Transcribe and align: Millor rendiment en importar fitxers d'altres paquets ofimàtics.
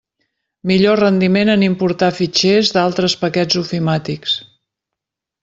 Millor 0.69 1.01
rendiment 1.03 1.51
en 1.55 1.65
importar 1.67 2.09
fitxers 2.21 2.73
d'altres 2.79 3.17
paquets 3.27 3.61
ofimàtics. 3.63 4.35